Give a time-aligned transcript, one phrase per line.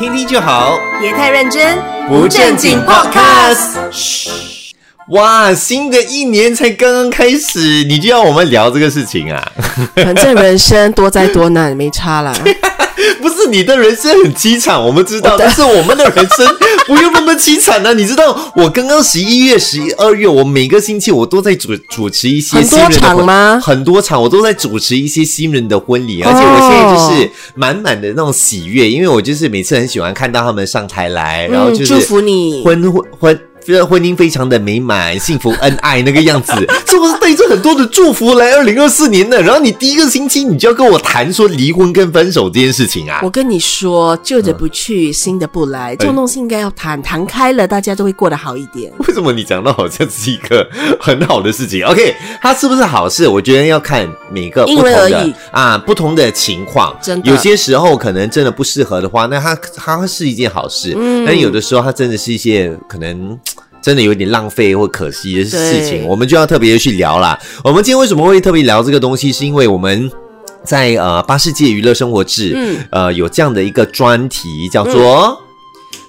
[0.00, 1.78] 听听就好，别太认真，
[2.08, 3.76] 不正经 Podcast。
[3.92, 4.30] 嘘，
[5.08, 9.52] 哇，新的一年才刚刚开始，你就要我们聊这个事情啊？
[9.96, 12.32] 反正人生多灾多难，没差啦。
[13.20, 16.46] 不是你的人生很凄惨，我们知道，但是我们的人生
[16.86, 32.62] 不用那么凄惨呢、你知道，我刚刚十一月、十二月，我每个星期我都在主主持一些很多新人的婚场吗很多场，我都在主持一些新人的婚礼，而且我现在就是满满的那种喜悦，因为我就是每次很喜欢看到他们上台来，然后嗯，就是祝福你。
[32.64, 33.80] 婚婚婚。
[33.80, 36.52] 这婚姻非常的美满、幸福、恩爱那个样子，
[36.86, 39.40] 是 不是带着很多的祝福来二零二四年的？
[39.42, 43.20] 然后你第一个星期你就要跟我谈说离婚跟分手这件事情啊？
[43.22, 48.92] 我跟你说，旧的不去，新的不来，这种东西应该要谈，谈开了，大家都会过得好一点。
[49.06, 50.68] 为什么你讲到好像是一个
[51.00, 53.26] 很好的事情？OK，它是不是好事？
[53.28, 56.96] 我觉得要看每个不同的啊，不同的情况。
[57.02, 60.94] 真的有些时候可能真的不适合的话，那它它是一件好事。
[60.96, 63.38] 嗯但有的时候它真的是一些可能。
[63.82, 67.38] 真的有点浪费或可惜的事情，我们就要特别去聊啦。
[67.64, 69.32] 我们今天为什么会特别聊这个东西？
[69.32, 70.10] 是因为我们
[70.64, 75.40] 在呃八世界娱乐生活志，嗯呃有这样的一个专题，叫做、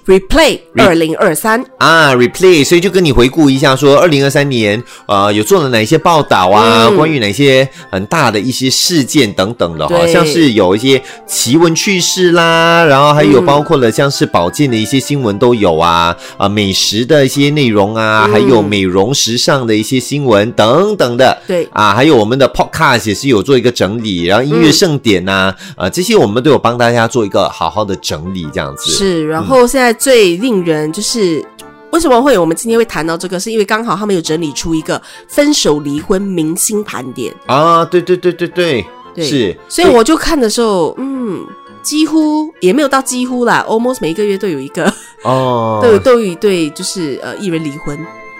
[0.04, 6.88] Replay 二零二三，啊，replay，所以就跟你回顾一下，说二零二三年，呃，有做了哪一些报道啊？
[6.90, 21.38] 嗯关于哪些很大的一些事件等等的哈，对像是有一些奇闻趣事啦，然后还有嗯包括了像是保健的一些新闻都有啊，啊、美食的一些内容啊，嗯还有美容时尚的一些新闻等等的。
[21.46, 28.90] 对啊，还有我们的 podcast 也是有做一个整理，然后音乐嗯盛典呐、啊，这些我们都有帮大家做一个好好的整理，这样子。
[28.90, 29.26] 是。
[29.28, 31.44] 然后现在最令人就是。
[31.92, 33.38] 为什么会我们今天会谈到这个？
[33.38, 41.44] 是因为刚好他们有整理出一个分手离婚明星盘点，啊，对对对对对，对是，所以我就看的时候，嗯，
[41.82, 44.90] 几乎也没有到几乎啦，almost 每一个月都有一个，
[45.22, 47.98] 哦， 都有都有一对就是呃艺人离婚，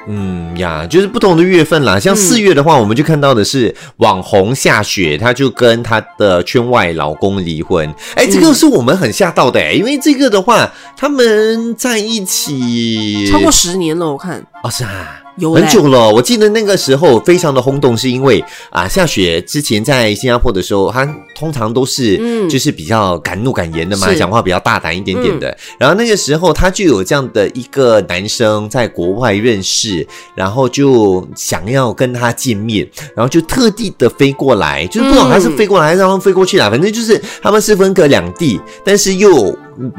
[0.08, 1.98] 嗯呀，就是不同的月份啦。
[1.98, 7.88] 像嗯四月的话，我们就看到的是网红夏雪，她就跟她的圈外老公离婚。
[8.16, 15.21] 哎，这嗯个是我们很吓到的哎，因为这个的话，他们在一起超过十年了，我看哦是啊。
[15.36, 25.56] 有很久了，我记得那个时候非常的轰动，是因为啊，夏雪之前在新加坡的时候，她通常都是嗯就是比较敢怒敢言的嘛，是讲话比较大胆一点点的。
[25.78, 39.56] 然后那个时候，她就有这样的一个男生在国外认识，然后就想要跟他见面，然后就特地的飞过来，就是不懂他是飞过来还是让他飞过去啦，反正就是他们是分隔两地，但是又。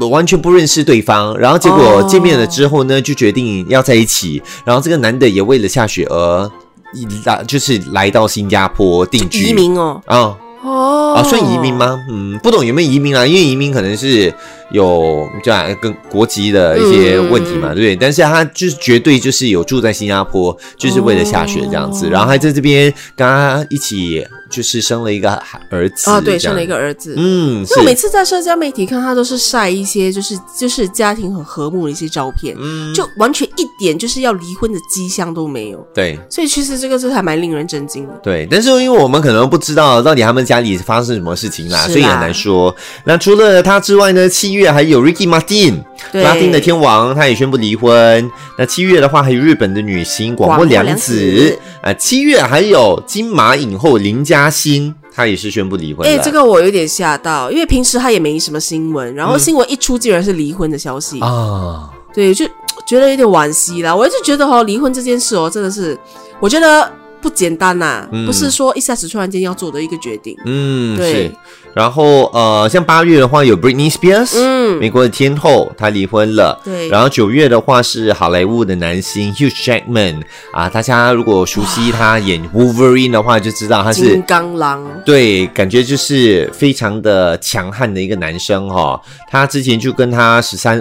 [0.10, 4.42] 完全不认识对方，然后结果哦见面了之后呢，就决定要在一起。
[4.66, 6.52] 然后这个男的也为了下雪而
[6.94, 9.46] 一来，就是来到新加坡定居。
[9.46, 11.74] 移民哦，啊哦啊，算移民？
[11.74, 12.00] 吗？
[12.10, 13.26] 嗯，不懂有没有移民啊？
[13.26, 14.34] 因为移民可能是
[14.72, 17.96] 有这样跟国籍的一些问题嘛，嗯对不对？
[17.96, 27.16] 但是他就是绝对就是有住在新加坡，就是为了下雪这样子，哦然后还在这边跟他一起就是生了一个孩儿子啊，对，生了一个儿子。
[27.18, 35.80] 嗯，所以我每次在社交媒体看他都是晒一些就是就是家庭很和睦的一些照片，嗯就完全一点就是要离婚的迹象都没有。
[35.94, 36.20] 对。
[36.30, 38.14] 所以其实这个是还蛮令人震惊的。
[38.22, 42.76] 对，但是因为我们可能不知道到底他们家里发生什么事情啦，啦所以很难说。
[43.06, 48.30] 那除了他之外呢，七月还有 Ricky Martin，对拉丁的天王，他也宣布离婚。
[48.58, 56.24] 那七月的话，还有日本的女星广播凉子子啊、七月还有金马影后林嘉欣，她也是宣布离婚哎、了。
[56.24, 62.46] 这个我有点吓到，因为平时他也没什么新闻，然后新闻一出竟然是离婚的消息，啊，对，就
[62.86, 63.96] 觉得有点惋惜啦。
[63.96, 65.98] 我一直觉得哦，离婚这件事哦，真的是
[66.42, 66.92] 我觉得
[67.24, 70.36] 不简单呐、嗯不是说一下子突然间要做的一个决定。
[70.46, 71.32] 嗯，对。
[71.74, 76.60] 然后呃，像八月的话有 Britney Spears，嗯美国的天后，她离婚了。
[76.64, 89.02] 对然后九月的话是好莱坞的男星 Hugh Jackman 啊，大家如果熟悉他演 Wolverine 的话，就知道他金是刚狼，对，感觉就是非常的强悍的一个男生哈、
[89.32, 90.80] 他之前就跟他十三。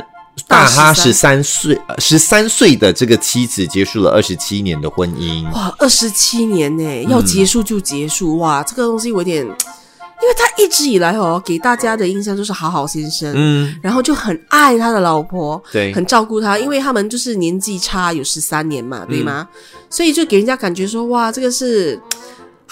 [0.49, 5.45] 大他十三岁，十三岁的这个妻子结束了二十七年的婚姻。
[5.53, 19.47] 哇，二十七年呢，嗯要结束就结束，哇，这个东西我有点， 因为他一直以来哦，给大家的印象就是好好先生，嗯，然后就很爱他的老婆，对很照顾他，因为他们就是年纪差有十三年嘛，对吗？
[19.91, 22.01] 所以就给人家感觉说，哇，这个是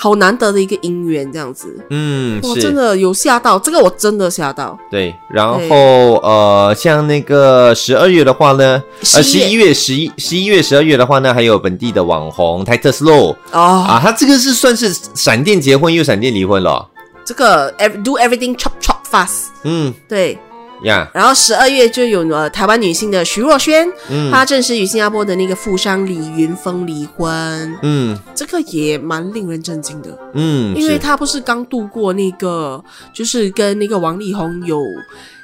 [0.03, 1.77] 好难得的一个姻缘，这样子。
[1.91, 2.63] 嗯，我是。
[2.63, 4.79] 真的有吓到，这个我真的吓到。
[4.91, 16.89] 对，然后呃，像那个十二月的话呢，呃，十11一月、十一、十一月、十二月的话呢，还有本地的网红 Titus Low 哦，啊，他这个是算是闪电结婚又闪电离婚了。
[17.23, 20.39] 这个 ev- do everything chop chop fast，嗯，对，
[20.85, 24.31] 呀，然后十二月就有了台湾女性的徐若瑄，嗯。
[24.31, 28.19] 她正式与新加坡的那个富商李云峰离婚，嗯。
[28.35, 32.83] 这个也蛮令人震惊的，嗯，因为她不是刚度过那个，
[33.13, 34.83] 就是跟那个王力宏有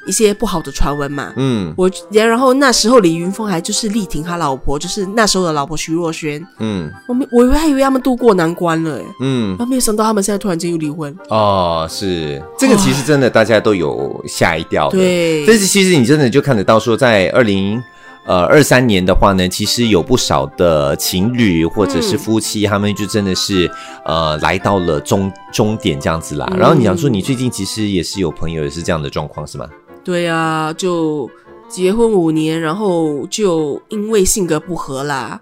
[0.07, 1.33] 一些不好的传闻嘛。
[1.37, 11.15] 嗯我然后那时候李云峰还就是力挺他老婆，就是那时候的老婆徐若瑄，嗯我们我还以为他们渡过难关了，哎，嗯然后没有想到他们现在突然间又离婚。
[11.29, 14.99] 哦，是这个其实真的大家都有吓一跳的。
[14.99, 17.83] 对，但是其实你真的就看得到说，在二零
[18.27, 23.71] 呃二三年的话呢，其实有不少的情侣或者是夫妻，他们就真的是
[24.05, 26.49] 呃来到了终终点这样子啦。
[26.53, 29.67] 嗯然后你想说，你最近其实也是有朋友也是这样的状况是吗？
[30.07, 31.29] 对啊，就
[31.69, 35.41] 结婚五年，然后就因为性格不合啦，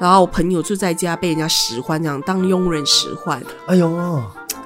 [0.00, 3.40] 然后朋友就在家被人家使唤，这样当佣人使唤。
[3.66, 3.88] 哎呦，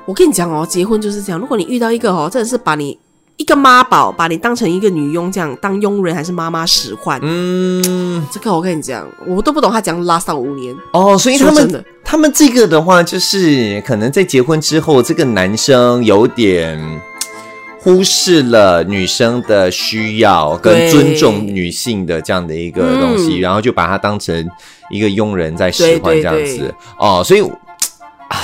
[0.07, 2.99] 我跟你讲哦，结婚就是这样，如果你遇到一个哦，真的是把你
[3.37, 10.75] 一个妈宝，把你当成一个女佣这样当佣人还是妈妈使唤，嗯，这个我跟你讲，我都不懂他讲拉上五年。
[10.95, 16.83] 哦，所以他们的他们这个的话，就是可能在结婚之后，这个男生有点。
[17.85, 23.41] 忽视了女生的需要跟尊重女性的这样的一个东西，嗯。
[23.43, 24.49] 然后就把它当成
[24.89, 26.75] 一个佣人在使唤这样子。
[26.99, 28.41] 哦，所以啊，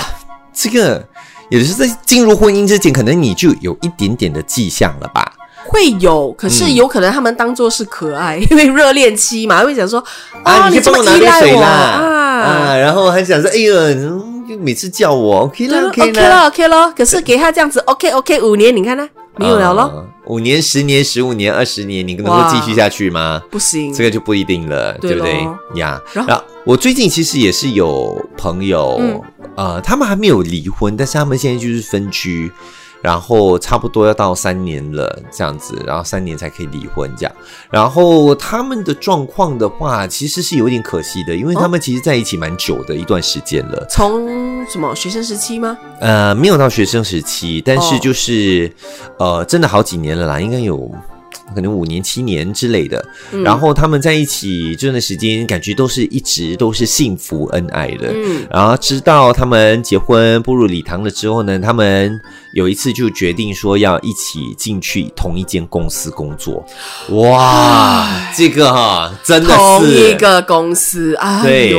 [0.53, 1.03] 这个
[1.49, 5.33] 也是在进入婚姻之前，可能你就有一点点的迹象了吧？
[5.65, 6.75] 会有，可是嗯。
[6.75, 10.03] 有可能他们当做是可爱， 因为热恋期嘛，会想说
[10.43, 11.67] 啊，你这么帮我拿点依赖我水啦。
[11.67, 12.05] 啊。
[12.41, 16.91] 啊，然后还想说，哎呦，嗯就每次叫我 OK 对了了，OK，OK 了，OK 了。
[16.91, 19.09] 可是给他这样子，OK OK，五年，你看呢？
[19.37, 23.41] 没有了咯，啊五年、十年、十五年、二十年，你能够继续下去吗？
[23.49, 23.93] 不行。
[23.93, 26.01] 这个就不一定了，对对不对咯呀？
[26.13, 29.21] 然后然后我最近其实也是有朋友，嗯
[29.55, 32.51] 呃，他们还没有离婚，但是他们现在就是分居，
[33.01, 37.35] 然后差不多要到三年了这样子，然后三年才可以离婚这样。
[37.69, 43.85] 然后他们的状况的话，其实是有点可惜的，因为他们其实在一起蛮久的一段时间了。
[43.89, 45.77] 从什么学生时期吗？
[45.99, 48.71] 呃，没有到学生时期，但是哦就是、
[49.17, 50.89] 呃，真的好几年了啦，应该有
[51.53, 53.03] 可能五年、七年之类的。
[53.31, 58.11] 嗯然后他们在一起这段时间，感觉都是一直都是幸福恩爱的。
[58.13, 62.19] 嗯，然后直到他们结婚步入礼堂了之后呢，他们
[62.53, 66.65] 有一次就决定说要一起进去同一间公司工作。
[67.09, 71.73] 哇，这个哈真的是同一个公司，啊对，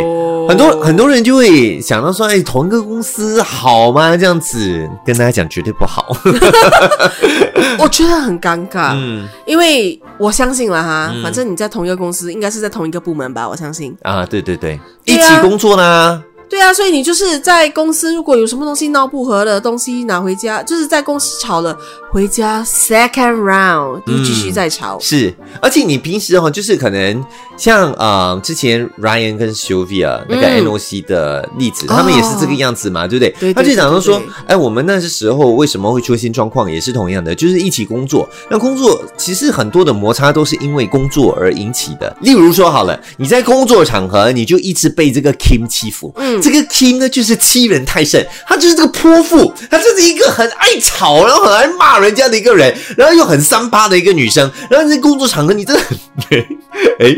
[0.49, 4.17] 很多很多人就会想到说，哎，同一个公司好吗？
[4.17, 6.17] 这样子跟大家讲绝对不好。
[7.79, 13.97] 我觉得很尴尬，嗯因为我相信了哈，嗯反正你在同一个公司，应该是在同一个部门吧，我相信。
[14.03, 16.23] 啊，对对对，一对啊起工作啦。
[16.53, 21.75] 对啊，所以你就是在公司，如果有什么东西闹不和的东西拿回家，就是在公司吵了，
[22.11, 24.99] 回家 second round 就继续再吵。
[25.01, 27.25] 是，而且你平时哈，就是可能
[27.57, 33.31] 像呃，之前 Ryan 跟 Sylvia 那个嗯 NOC 的例子，他们也是这个样子嘛，对不对？
[33.41, 38.29] 对对他就讲到说哎，我们那时候为什么会出现状况，也是同样的，就是一起工作。
[38.51, 42.15] 那工作其实很多的摩擦都是因为工作而引起的。
[42.21, 55.99] 例如说，好了，你在工作场合，你就一直被这个 Kim 欺负，嗯这个 k 呢就是欺人太甚，他就是这个泼妇，他就是一个很爱吵，然后很爱骂人家的一个人，然后又很三八的一个女生，然后在工作场合你真的很，
[56.99, 57.15] 哎，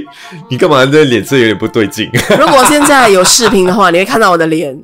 [0.51, 2.11] 你干嘛这脸色有点不对劲？
[2.39, 4.77] 如果现在有视频的话，你会看到我的脸，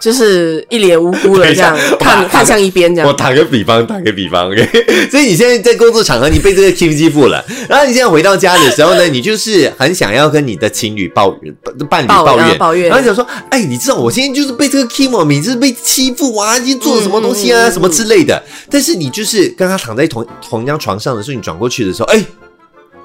[0.00, 3.08] 就是一脸无辜的这样看看向一边这样。
[3.08, 3.12] 我。
[3.16, 4.68] 打个比方，打个比方，OK，
[5.10, 11.52] 所以你现在在工作场合你被这个欺负了，然后你现在回到家的时候呢，你就是很想要跟你的情侣抱怨、
[11.88, 12.88] 伴侣抱抱怨、啊抱怨。
[12.88, 22.22] 然后想说，哎，你知道我现在就是被这个 Kim 哦，每次被欺负啊，今天做了什么东西啊，什么之类的，但是你就是跟他躺在同同一张床上的时候，你转过去的时候，哎，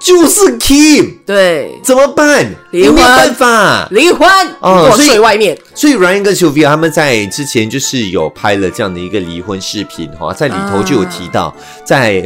[0.04, 2.46] 就是 Kim，对，怎么办？
[2.72, 3.88] 离婚没有办法。
[3.92, 4.28] 离婚，
[4.60, 5.58] 我哦所以睡外面。
[5.76, 11.56] 所以 Ryan 跟 Sylvia 他们在之前就是有拍了这样的一个离婚视频哈，在里头就有提到，
[11.86, 12.24] 在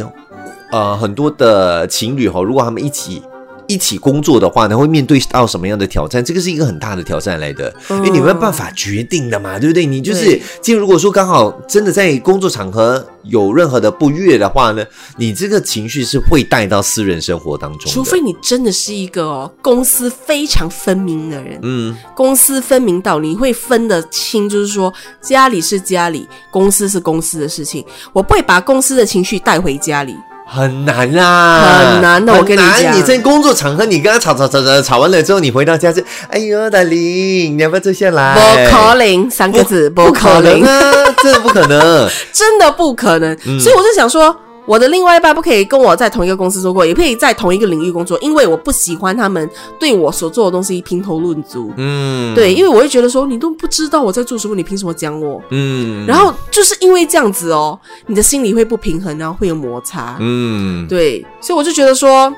[0.71, 3.21] 呃很多的情侣哈，如果他们一起。
[3.67, 6.23] 一起工作的话呢，会面对到什么样的挑战？
[6.23, 9.85] 这个是一个很大的挑战来的，因为你没有办法决定的嘛，对不对？
[9.85, 14.85] 你就是对今天如果说刚好真的在工作场合有任何的不悦的话呢，
[15.17, 30.15] 你这个情绪是会带到私人生活当中的，除非你真的是一个哦公私非常分明的人，嗯，公私分明到你会分得清，就是说家里是家里，公司是公司的事情，我不会把公司的情绪带回家里。
[30.47, 38.35] 很难啦，很难的我跟你讲你在工作场合，你跟他吵吵吵吵吵完了之后，你回到家就，哎呦，大林，你要不要坐下来？
[38.35, 42.09] 不可能三个字，不可能，啊，真的不可能。
[42.31, 43.35] 真的不可能。
[43.59, 51.71] 所以我就想说，我的另外一半不可以跟我在同一个公司做过，也不可以在同一个领域工作，因为我不喜欢他们对我所做的东西评头论足。
[51.77, 55.41] 嗯，对，因为我会觉得说你都不知道我在做什么，你凭什么讲我？
[55.51, 60.17] 嗯，然后就是因为这样子哦，你的心里会不平衡，然后会有摩擦。
[60.19, 62.33] 嗯，对，所以我就觉得说，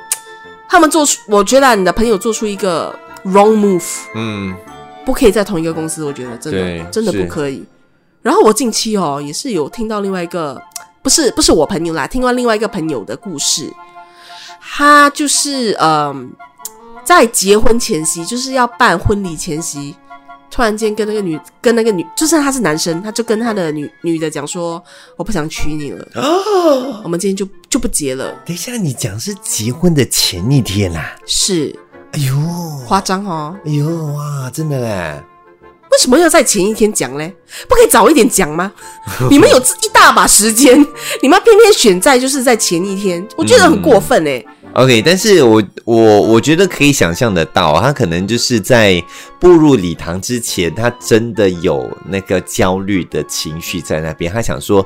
[0.69, 2.93] 他们做出，我觉得你的朋友做出一个
[3.25, 3.83] wrong move，
[4.15, 4.53] 嗯
[5.05, 7.63] 不可以在同一个公司，我觉得真的真的不可以。
[8.21, 10.61] 然后我近期哦，也是有听到另外一个，
[11.01, 13.71] 不是不是我朋友啦，听到另外一个朋友的故事，
[14.59, 16.31] 他就是嗯、
[17.03, 19.95] 在结婚前夕，就是要办婚礼前夕。
[20.49, 24.81] 突然间跟那个女跟那个女，就算他是男生，他就跟他的女女的讲说，
[25.17, 28.33] 我不想娶你了，哦，我们今天就就不结了。
[28.45, 31.77] 等一下，你讲是结婚的前一天啦、是。
[32.13, 32.33] 哎呦，
[32.87, 35.21] 夸张哦，哎呦哇，真的嘞，
[35.97, 37.33] 为什么要在前一天讲嘞？
[37.67, 38.71] 不可以早一点讲吗？
[39.31, 40.79] 你们有一大把时间，
[41.23, 49.03] 你们偏偏选在就是在前一天，我觉得很过分哎、OK，但是我我我觉得可以想象得到，他可能就是在
[49.39, 54.85] 步入礼堂之前，他真的有那个焦虑的情绪在那边，他想说，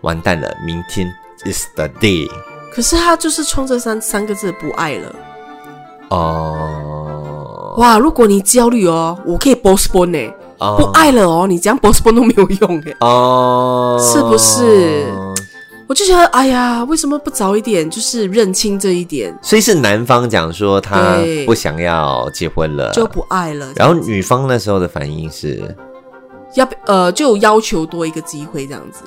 [0.00, 1.06] 完蛋了，明天
[1.44, 2.26] is the day
[2.72, 5.14] 可是他就是冲着三三个字不爱了。
[6.08, 9.76] 哦，哇，如果你焦虑哦，我可以哦
[10.58, 15.06] 不爱了哦，你这样 postpone 都没有用哎、哦，是不是？
[15.88, 23.72] 我就觉得，哎呀，为什么不早一点就是认清这一点，所以是男方讲说他不想要结婚了，就不爱了？
[23.76, 25.76] 然后女方那时候的反应是，
[26.54, 29.02] 要不呃，就要求多一个机会这样子，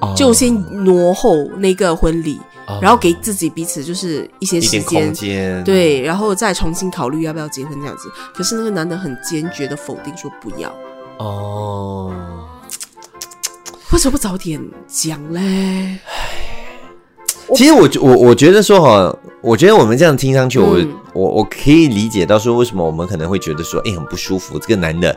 [0.00, 0.14] 哦。
[0.16, 2.78] 就先挪后那个婚礼，哦。
[2.82, 8.10] 然后给自己彼此就是一些时间，间，，对，然后再重新考虑要不要结婚这样子。
[8.34, 10.72] 可是那个男的很坚决的否定说不要，
[11.18, 12.12] 哦，
[13.92, 15.98] 为什么不早点讲嘞？
[17.54, 20.94] 其实我觉我我觉得说哈，我觉得我们这样听上去，我、嗯。
[21.14, 25.16] 我我可以理解到说，为什么我们可能会觉得说，哎、很不舒服，这个男的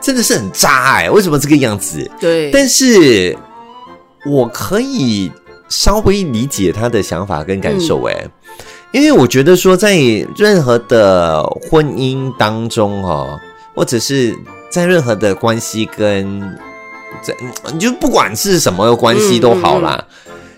[0.00, 2.08] 真的是很渣哎、为什么这个样子？
[2.20, 3.36] 对，但是
[4.26, 5.30] 我可以
[5.68, 8.26] 稍微理解他的想法跟感受哎、
[8.92, 9.96] 因为我觉得说，在
[10.36, 13.38] 任何的婚姻当中哦，
[13.74, 14.36] 或者是
[14.70, 16.40] 在任何的关系跟
[17.22, 17.34] 在，
[17.72, 20.04] 你就不管是什么关系都好啦，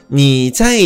[0.09, 0.79] 你在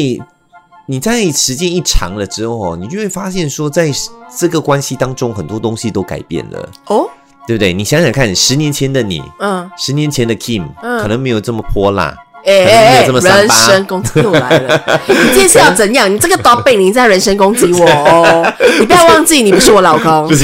[0.86, 3.90] 你在时间一长了之后，你就会发现说，在
[4.38, 7.08] 这个关系当中，很多东西都改变了，哦，
[7.46, 7.72] 对不对？
[7.72, 11.00] 你想想看，十年前的你，嗯，十年前的 Kim，、嗯。
[11.00, 12.16] 可能没有这么泼辣，
[12.46, 15.00] 哎哎哎，人八身攻击又来了！
[15.08, 16.12] 你这次要怎样？
[16.12, 18.54] 你这个 dog 背你在人身攻击我哦！
[18.78, 20.30] 你不要忘记，你不是我老公。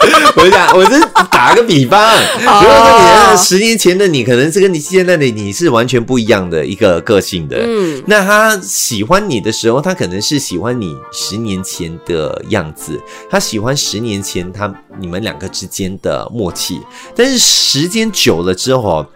[0.36, 0.98] 我就讲，我是
[1.30, 2.10] 打个比方，
[2.40, 7.58] 如果说你十年前的你，可能是跟你现在的你是完全不一样的一个个性的。
[7.62, 12.98] 嗯，那他喜欢你的时候，他可能是喜欢你十年前的样子，
[13.30, 16.80] 他喜欢十年前他你们两个之间的默契。
[17.14, 19.06] 但是时间久了之后哦，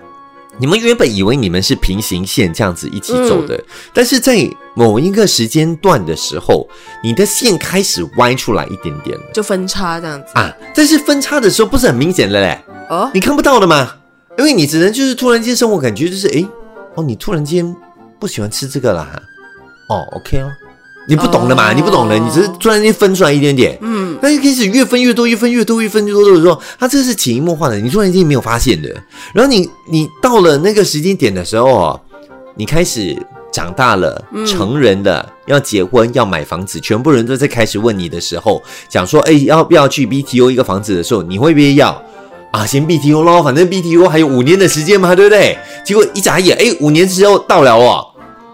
[0.58, 6.68] 你们原本以为你们是平行线这样子一起走的，但是在某一个时间段的时候，
[7.02, 10.26] 你的线开始歪出来一点点了就分叉这样子。
[10.34, 10.52] 啊。
[10.74, 13.94] 但是分叉的时候不是很明显的嘞，哦，你看不到的吗？
[14.36, 16.46] 因为你只能就是突然间生活感觉就是诶，
[16.94, 17.74] 哦，你突然间
[18.18, 19.20] 不喜欢吃这个啦，
[19.88, 20.50] 哦，OK 哦，
[21.06, 28.88] 你不懂的嘛，哦你不懂的，你只是突然间分出来一点点，嗯，那就开始越分越多，越分越多，越分越多的时候，它这个是潜移默化的，你突然间没有发现的。
[29.34, 32.00] 然后你你到了那个时间点的时候哦，
[32.56, 33.16] 你开始
[33.52, 42.00] 长大了，嗯成人了，要结婚，要买房子，全部人都在开始问你的时候，讲说，哎，要不要去 BTO 一个房子的时候，你会不会要？
[42.50, 45.58] 啊，先 BTO 咯，反正 BTO 还有五年的时间嘛，对不对？
[45.84, 48.06] 结果一眨眼，哎，五年之后到了哦，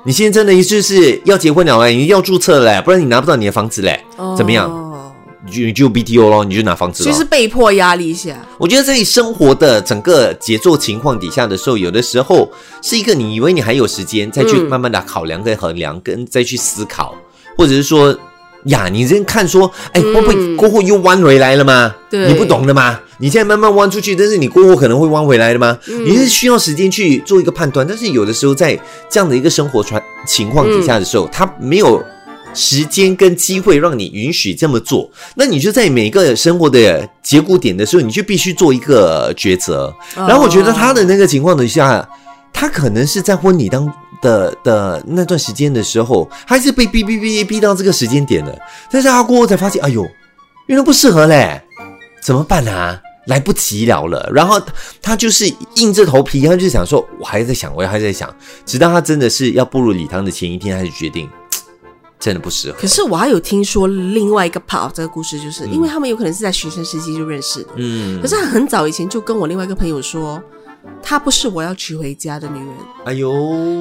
[0.04, 4.02] 你现在真的就是要结婚了哎，你要注册了嘞，不然你拿不到你的房子嘞，
[4.36, 4.70] 怎么样？
[4.70, 4.86] 哦？
[5.44, 7.04] 你就你就 BTO 咯，你就拿房子咯。
[7.04, 8.36] 所以是被迫压力下。
[8.58, 12.50] 我觉得在生活的整个节奏情况底下的时候，有的时候
[12.82, 17.14] 是一个你以为你还有时间再去嗯慢慢的考量跟衡量，跟再去思考，
[17.56, 18.16] 或者是说
[18.64, 21.94] 呀，你先看说，哎，会不会过后又弯回来了吗？
[22.10, 23.00] 对你不懂的吗？
[23.18, 25.78] 你现在慢慢弯出去，但是你过后可能会弯回来的吗？
[26.06, 32.02] 你是需要时间去做一个判断，但是有的时候在这样的一个生活传情况底下的时候，他没有。
[32.52, 39.94] 时间跟机会让你允许这么做，那你就在每个生活的节骨点的时候，你就必须做一个抉择。
[40.16, 42.04] 然后我觉得他的那个情况底下，
[42.52, 43.88] 他可能是在婚礼当
[44.20, 48.58] 的的那段时间的时候，还是被逼逼逼逼到这个时间点了，
[48.90, 50.06] 但是他过后才发现，哎呦，
[50.66, 51.62] 原来不适合嘞，
[52.22, 53.00] 怎么办啊？
[53.26, 54.28] 来不及了了。
[54.32, 54.72] 然后他
[55.02, 58.34] 他就是硬着头皮，他就想说，我还在想，我还在想，
[58.64, 61.28] 直到他真的是要步入礼堂的前一天，他就决定。
[62.18, 62.76] 真的不适合。
[62.78, 70.38] 可是我还有听说另外一个 part 这个故事，就是因为他们有可能是在学生时期就认识的，嗯可，是他很早以前就跟我另外一个朋友说，
[71.02, 72.68] 她不是我要娶回家的女人。
[73.04, 73.32] 哎呦，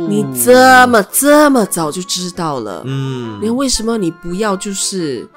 [0.07, 5.27] 你这么这么早就知道了，嗯那为什么你不要就是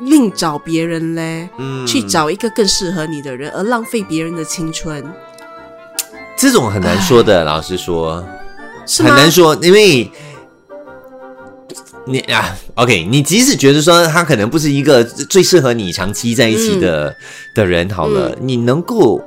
[0.00, 1.48] 另找别人嘞？
[1.58, 5.04] 嗯去找一个更适合你的人，而浪费别人的青春，
[6.36, 8.24] 这种很难说的，老实说
[8.86, 9.02] 是？
[9.02, 10.10] 很难说，因为。
[12.04, 17.14] 你啊，OK，你即使觉得说他可能不是一个最适合你长期在一起的、嗯
[17.54, 19.22] 的人，好了，你能够，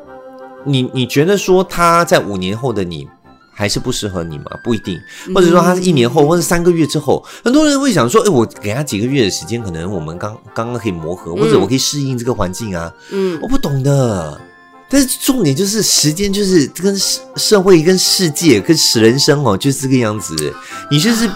[0.65, 3.07] 你你觉得说他在五年后的你
[3.51, 4.45] 还是不适合你吗？
[4.63, 5.00] 不一定，
[5.34, 14.41] 或者说他是一年后或者三个月之后，很多人会想说，哎，我给他几个月的时间，可能我们刚刚刚可以磨合，或者我可以适应这个环境啊，嗯我不懂的。
[14.88, 20.53] 但是重点就是时间，就是跟社社会、跟世界、跟人生哦，就是这个样子。
[20.91, 21.27] 你就是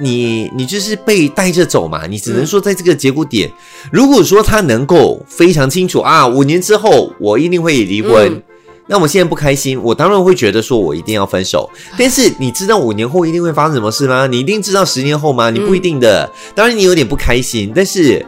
[0.00, 2.06] 你，你就是被带着走嘛。
[2.06, 3.50] 你只能说在这个节骨点，
[3.90, 8.32] 如果说他能够非常清楚啊，五年之后我一定会离婚。
[8.32, 8.42] 嗯
[8.88, 11.68] 那我现在不开心，我当然会觉得说我一定要分手。
[11.98, 14.28] 但是你知道五年后一定会发生什么事吗？
[14.28, 15.50] 你一定知道十年后吗？
[15.50, 16.30] 你不一定的。
[16.54, 18.24] 当然你有点不开心，但是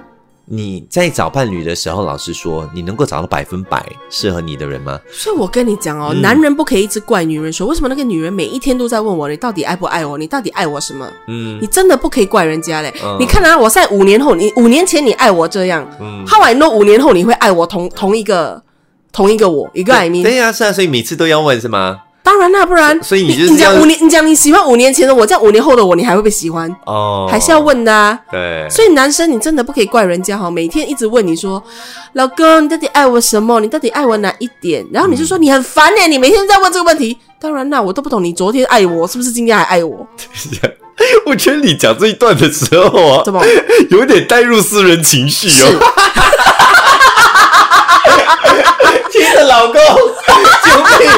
[0.51, 4.99] 你在找伴侣的时候，老实说，你能够找到百分百适合你的人吗？
[5.13, 10.17] 所以我跟你讲哦，嗯男人不可以一直怪女人说，为什么那个女人每一天都在问我，你到底爱不爱我？
[10.17, 11.07] 你到底爱我什么？
[11.27, 12.93] 嗯你真的不可以怪人家嘞！
[13.05, 18.63] 嗯你看啊，我在五年后，你五年前你爱我这样、嗯 w I know 五年后你会爱我同同一个
[19.13, 20.23] 同一个我一个 I mean？
[20.23, 22.01] 对呀、是啊，所以每次都要问是吗？
[22.29, 26.71] 当然啦，不然所以你你就是要讲五年，你讲你喜欢五年前的我，这样五年后的我，你还会不会喜欢？
[26.85, 28.21] 哦，还是要问的啊。
[28.31, 31.63] 对，所以男生你真的不可以怪人家哈，每天一直问你说，
[32.13, 33.59] 老公你到底爱我什么？
[33.61, 34.87] 你到底爱我哪一点？
[34.93, 37.17] 然后你就说你很烦呢、你每天在问这个问题。
[37.41, 40.07] 当然啦，我都不懂你昨天爱我，是不是今天还爱我？
[41.25, 43.41] 我觉得你讲这一段的时候啊怎么？
[43.89, 45.81] 有点带入私人情绪哦。
[49.11, 51.11] 亲爱的老公，救命！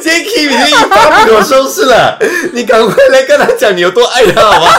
[0.00, 2.18] 今天 Kim 已经一发不可收拾了，
[2.52, 4.72] 你赶快来跟他讲你有多爱他，好吗？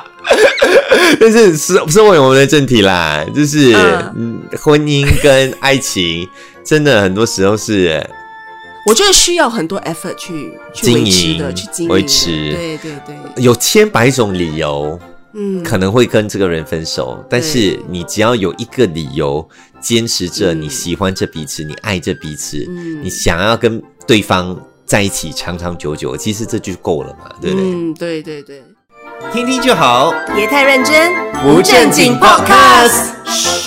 [1.20, 6.28] 但是说说回我们的正题啦，就是、嗯嗯、婚姻跟爱情，
[6.64, 8.02] 真的很多时候是
[8.86, 14.98] 我觉得需要很多 effort 去去经维持的，去经营维持对对对，有千百种理由，
[15.32, 19.48] 嗯，可能会跟这个人分手，但是你只要有一个理由
[19.80, 20.62] 坚持着嗯。
[20.62, 23.02] 你喜欢这彼此，你爱这彼此，嗯。
[23.02, 27.66] 你想要跟对方在一起长长久久，其实这就够了嘛，对不对？
[27.66, 28.62] 嗯，对对对，
[29.32, 31.12] 听听就好，别太认真，
[31.42, 33.59] 不正经 podcast